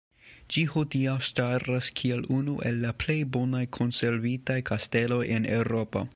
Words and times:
Ĝi 0.53 0.61
hodiaŭ 0.75 1.17
staras 1.27 1.89
kiel 1.99 2.25
unu 2.37 2.57
el 2.71 2.81
la 2.87 2.95
plej 3.05 3.19
bonaj 3.37 3.63
konservitaj 3.79 4.61
kasteloj 4.73 5.23
en 5.39 5.49
Eŭropo. 5.59 6.07